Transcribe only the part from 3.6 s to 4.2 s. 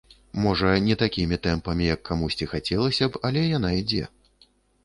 ідзе.